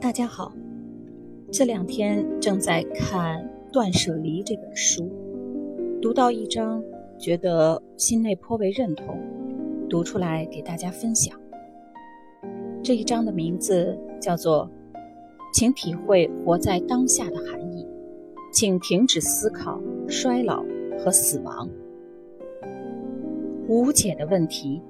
[0.00, 0.52] 大家好，
[1.50, 3.42] 这两天正在看
[3.72, 5.10] 《断舍离》这本书，
[6.02, 6.82] 读到一章，
[7.18, 9.18] 觉得心内颇为认同，
[9.88, 11.34] 读出来给大家分享。
[12.82, 14.68] 这一章的名字叫做
[15.54, 17.86] “请体会活在当下的含义，
[18.52, 20.62] 请停止思考衰老
[20.98, 21.66] 和死亡，
[23.68, 24.82] 无解的问题，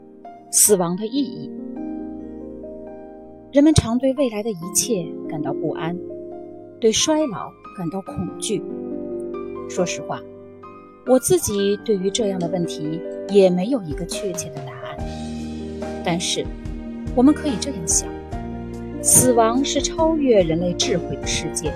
[0.51, 1.51] 死亡的意义。”
[3.53, 5.99] 人们常对未来的一切感到不安，
[6.81, 8.63] 对衰老感到恐惧。
[9.69, 10.21] 说实话，
[11.07, 14.97] 我自己对于这样的问题也没有一个确切的答案。
[16.05, 16.45] 但是，
[17.15, 18.09] 我们可以这样想：
[19.03, 21.73] 死亡是超越人类智慧的世界，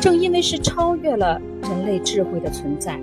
[0.00, 3.00] 正因为是超越了人类智慧的存在，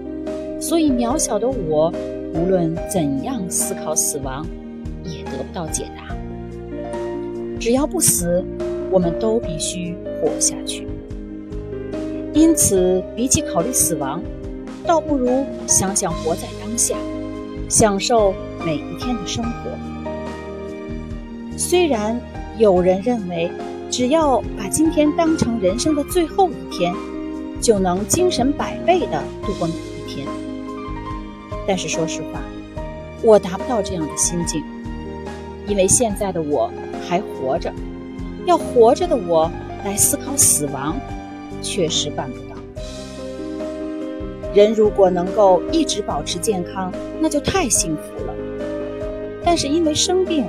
[0.60, 1.92] 所以渺小的我，
[2.38, 4.46] 无论怎样思考死亡，
[5.04, 6.16] 也得不到解答。
[7.60, 8.46] 只要不死，
[8.92, 10.88] 我们都必须活下去。
[12.34, 14.22] 因此，比起考虑死亡，
[14.86, 16.96] 倒不如想想活在当下，
[17.68, 19.72] 享受每一天的生活。
[21.58, 22.20] 虽然
[22.60, 23.50] 有人认为，
[23.90, 26.94] 只要把今天当成人生的最后一天，
[27.60, 30.28] 就能精神百倍地度过每一天，
[31.68, 32.42] 但是说实话，
[33.22, 34.64] 我达不到这样的心境，
[35.68, 36.72] 因为现在的我。
[37.10, 37.72] 还活着，
[38.46, 39.50] 要活着的我
[39.86, 40.98] 来思考死亡，
[41.62, 42.58] 确实办不到。
[44.54, 48.34] 人如果能够一直保持健康，那就太幸福了。
[49.42, 50.48] 但是因为生病，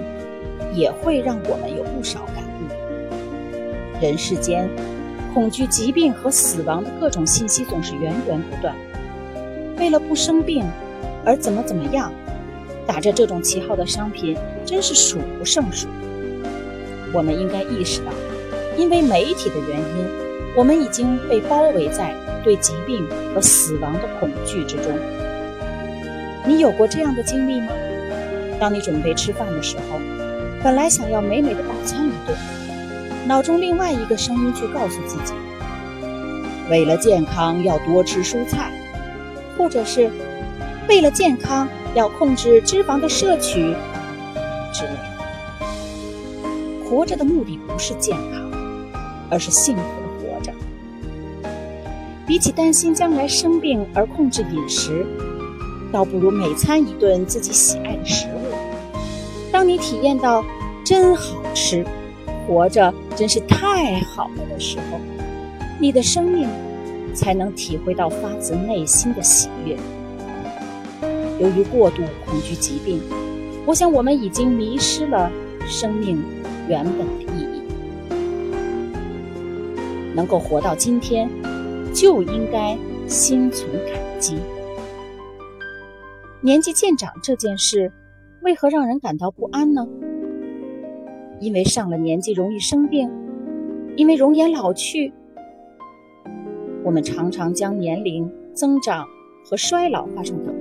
[0.75, 4.03] 也会让我们有不少感悟。
[4.03, 4.69] 人世间，
[5.33, 8.75] 恐惧疾病和死亡的各种信息总是源源不断。
[9.77, 10.65] 为了不生病，
[11.29, 12.11] 而怎么怎么样，
[12.87, 14.35] 打着这种旗号的商品
[14.65, 15.87] 真是数不胜数。
[17.13, 18.11] 我们应该意识到，
[18.79, 20.07] 因为媒体的原因，
[20.57, 24.87] 我们已经被包围在对疾病和死亡的恐惧之中。
[26.47, 27.75] 你有过这样的经历吗？
[28.59, 30.01] 当你准备吃饭的时候，
[30.65, 32.35] 本来想要美美的饱餐一顿，
[33.27, 35.35] 脑中另外一个声音却告诉自己：
[36.71, 38.73] 为了健康要多吃蔬菜，
[39.59, 40.11] 或者是
[40.89, 43.75] 为了健康要控制脂肪的摄取
[44.73, 44.91] 之类。
[46.89, 48.51] 活着的目的不是健康，
[49.31, 50.51] 而是幸福的活着。
[52.27, 55.05] 比起担心将来生病而控制饮食，
[55.93, 58.39] 倒不如每餐一顿自己喜爱的食物。
[59.53, 60.43] 当你体验到
[60.83, 61.85] 真好吃，
[62.47, 64.99] 活着真是太好了的时候，
[65.79, 66.49] 你的生命
[67.15, 69.77] 才能体会到发自内心的喜悦。
[71.41, 73.01] 由于过度恐惧疾病，
[73.67, 75.31] 我想我们已经迷失了
[75.67, 76.23] 生命。
[76.69, 77.63] 原本的意义，
[80.15, 81.27] 能够活到今天，
[81.95, 84.37] 就应该心存感激。
[86.43, 87.91] 年纪渐长这件事，
[88.43, 89.89] 为何让人感到不安呢？
[91.41, 93.11] 因为上了年纪容易生病，
[93.97, 95.15] 因为容颜老去。
[96.85, 99.07] 我们常常将年龄增长
[99.43, 100.55] 和衰老画上等，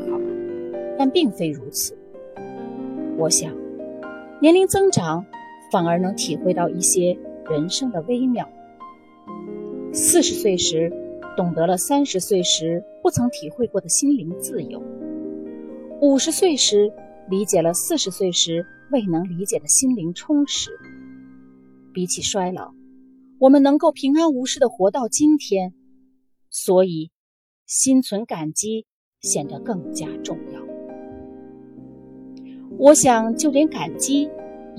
[0.98, 1.98] 但并非如此。
[3.18, 3.54] 我想，
[4.42, 5.26] 年龄增长。
[5.70, 7.20] 反而能体会到一些
[7.50, 8.50] 人生的微妙。
[9.92, 10.90] 四十岁时，
[11.36, 14.80] 懂得了三十岁时不曾体会过的心灵自由；
[16.00, 16.90] 五十岁时，
[17.30, 20.72] 理解了四十岁时未能理解的心灵充实。
[21.94, 22.72] 比起衰老，
[23.38, 25.74] 我们能够平安无事的活到今天，
[26.50, 27.12] 所以
[27.66, 28.86] 心存感激
[29.20, 30.57] 显得更加重要。
[32.78, 34.30] 我想，就连感激。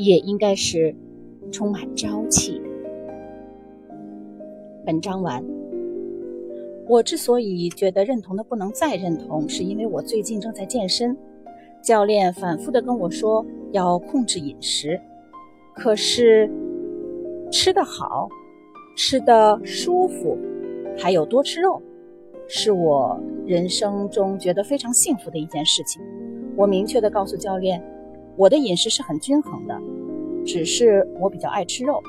[0.01, 0.95] 也应该是
[1.51, 2.63] 充满朝气。
[4.87, 5.45] 本章完。
[6.87, 11.17] 我之所以觉得认同的不能再认同，是因为我最近正在健身，
[11.83, 15.01] 教练反复的跟我说要控制饮食，
[15.75, 16.49] 可是
[17.51, 18.29] 吃得好，
[18.97, 20.39] 吃的舒服，
[20.97, 21.83] 还有多吃肉，
[22.47, 26.01] 是我人生中觉得非常幸福的一件事情。
[26.55, 27.83] 我明确的告诉教练。
[28.39, 29.77] 我的饮食是很均衡的，
[30.47, 32.01] 只是我比较爱吃肉，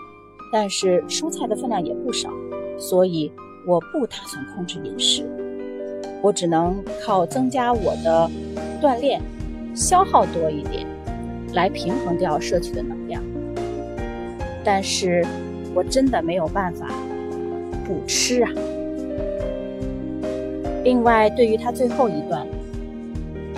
[0.53, 2.29] 但是蔬菜的分量也不少，
[2.77, 3.31] 所以
[3.65, 5.27] 我不打算控制饮食，
[6.21, 8.29] 我只能靠增加我的
[8.79, 9.19] 锻炼，
[9.73, 10.85] 消耗多一点，
[11.55, 13.23] 来平衡掉摄取的能量。
[14.63, 15.25] 但是
[15.73, 16.91] 我真的没有办法
[17.83, 18.51] 不吃啊。
[20.83, 22.45] 另外，对于他最后一段，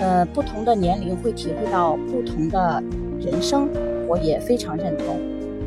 [0.02, 2.82] 呃，不同的年龄会体会到不同的
[3.20, 3.68] 人生，
[4.08, 5.16] 我也非常认同。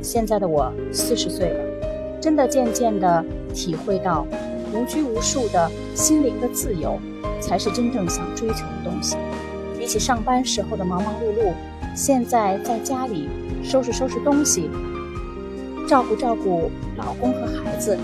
[0.01, 3.23] 现在的我四十岁了，真的渐渐的
[3.53, 4.27] 体会到，
[4.73, 6.99] 无拘无束的心灵的自由，
[7.39, 9.15] 才是真正想追求的东西。
[9.79, 11.53] 比起上班时候的忙忙碌碌，
[11.95, 13.29] 现在在家里
[13.63, 14.69] 收拾收拾东西，
[15.87, 17.97] 照顾照顾老公和孩子，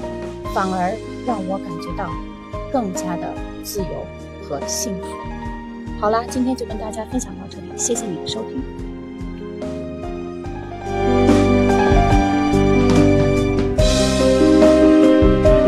[0.56, 0.96] 反而
[1.28, 2.10] 让我感觉到
[2.72, 3.34] 更加的
[3.66, 5.31] 自由和幸福。
[6.02, 8.81] 好啦，今天就跟大家分享到这里，谢谢你的收听。